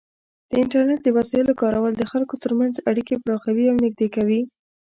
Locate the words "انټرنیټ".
0.61-0.99